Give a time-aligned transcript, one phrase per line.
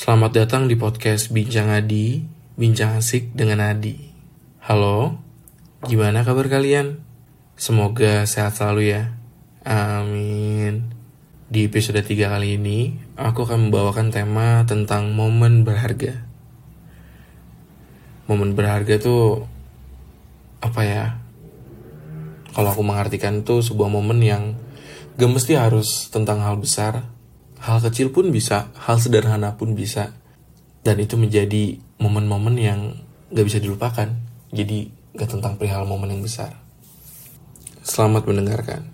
[0.00, 2.24] Selamat datang di podcast Bincang Adi,
[2.56, 4.00] Bincang Asik dengan Adi.
[4.64, 5.20] Halo,
[5.84, 7.04] gimana kabar kalian?
[7.52, 9.12] Semoga sehat selalu ya.
[9.60, 10.96] Amin.
[11.52, 16.24] Di episode 3 kali ini, aku akan membawakan tema tentang momen berharga.
[18.24, 19.44] Momen berharga tuh
[20.64, 21.20] apa ya?
[22.56, 24.56] Kalau aku mengartikan itu sebuah momen yang
[25.20, 27.19] gak mesti harus tentang hal besar,
[27.60, 30.16] hal kecil pun bisa, hal sederhana pun bisa.
[30.80, 32.80] Dan itu menjadi momen-momen yang
[33.28, 34.08] gak bisa dilupakan.
[34.48, 36.56] Jadi gak tentang perihal momen yang besar.
[37.84, 38.88] Selamat mendengarkan.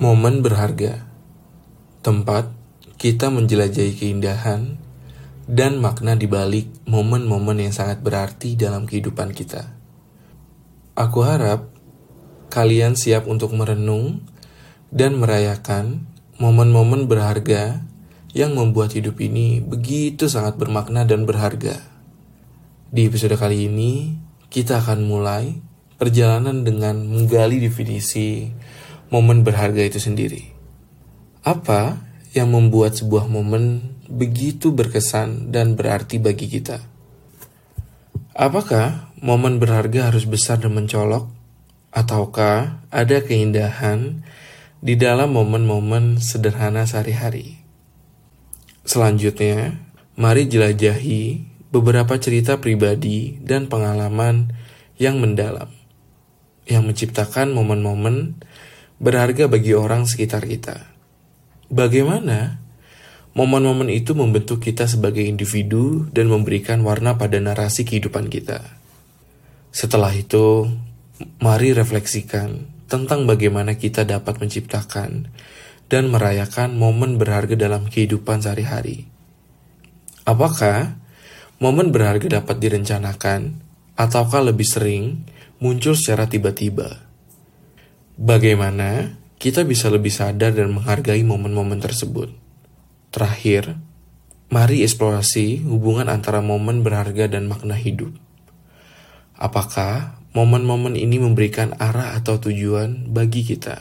[0.00, 1.04] Momen berharga.
[2.00, 2.48] Tempat
[2.96, 4.80] kita menjelajahi keindahan
[5.48, 9.76] dan makna di balik momen-momen yang sangat berarti dalam kehidupan kita.
[10.96, 11.72] Aku harap
[12.48, 14.24] kalian siap untuk merenung
[14.88, 17.82] dan merayakan momen-momen berharga
[18.30, 21.82] yang membuat hidup ini begitu sangat bermakna dan berharga.
[22.88, 24.14] Di episode kali ini,
[24.48, 25.58] kita akan mulai
[25.98, 28.48] perjalanan dengan menggali definisi
[29.10, 30.54] momen berharga itu sendiri.
[31.42, 31.98] Apa
[32.32, 36.78] yang membuat sebuah momen begitu berkesan dan berarti bagi kita?
[38.38, 41.26] Apakah momen berharga harus besar dan mencolok?
[41.90, 44.22] Ataukah ada keindahan
[44.78, 47.58] di dalam momen-momen sederhana sehari-hari.
[48.86, 49.74] Selanjutnya,
[50.14, 54.54] mari jelajahi beberapa cerita pribadi dan pengalaman
[54.96, 55.68] yang mendalam,
[56.64, 58.38] yang menciptakan momen-momen
[59.02, 60.88] berharga bagi orang sekitar kita.
[61.68, 62.62] Bagaimana
[63.36, 68.62] momen-momen itu membentuk kita sebagai individu dan memberikan warna pada narasi kehidupan kita?
[69.68, 70.70] Setelah itu,
[71.42, 75.28] mari refleksikan tentang bagaimana kita dapat menciptakan
[75.92, 79.08] dan merayakan momen berharga dalam kehidupan sehari-hari.
[80.24, 81.00] Apakah
[81.60, 83.60] momen berharga dapat direncanakan
[83.96, 85.24] ataukah lebih sering
[85.60, 87.08] muncul secara tiba-tiba?
[88.18, 92.34] Bagaimana kita bisa lebih sadar dan menghargai momen-momen tersebut?
[93.08, 93.78] Terakhir,
[94.52, 98.12] mari eksplorasi hubungan antara momen berharga dan makna hidup.
[99.38, 103.80] Apakah momen-momen ini memberikan arah atau tujuan bagi kita.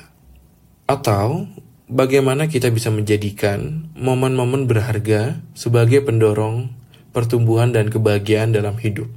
[0.87, 1.51] Atau
[1.91, 6.71] bagaimana kita bisa menjadikan momen-momen berharga sebagai pendorong
[7.11, 9.11] pertumbuhan dan kebahagiaan dalam hidup.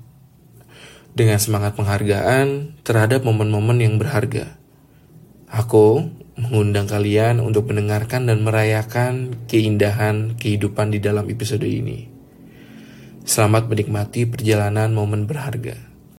[1.10, 4.58] Dengan semangat penghargaan terhadap momen-momen yang berharga.
[5.50, 6.06] Aku
[6.38, 12.06] mengundang kalian untuk mendengarkan dan merayakan keindahan kehidupan di dalam episode ini.
[13.26, 15.89] Selamat menikmati perjalanan momen berharga.